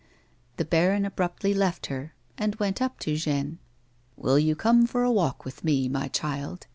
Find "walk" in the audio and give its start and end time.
5.11-5.45